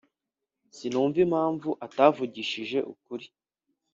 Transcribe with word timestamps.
]sinumva 0.75 1.19
impamvu 1.25 1.69
atavugishije 1.85 2.77
ukuri. 2.93 3.25